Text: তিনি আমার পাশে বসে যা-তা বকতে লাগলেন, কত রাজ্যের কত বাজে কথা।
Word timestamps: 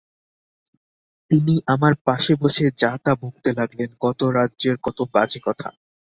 তিনি 1.31 1.55
আমার 1.67 1.93
পাশে 2.05 2.33
বসে 2.35 2.65
যা-তা 2.77 3.11
বকতে 3.21 3.49
লাগলেন, 3.53 3.89
কত 3.99 4.19
রাজ্যের 4.37 4.75
কত 4.77 4.99
বাজে 5.13 5.39
কথা। 5.43 5.67